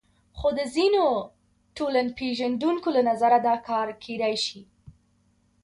خو 0.37 0.47
د 0.59 0.61
ځینو 0.75 1.03
ټولنپېژندونکو 1.77 2.89
له 2.95 3.01
نظره 3.09 3.37
دا 3.47 3.55
کار 3.69 3.87
کېدای 4.03 4.35
شي. 4.45 4.61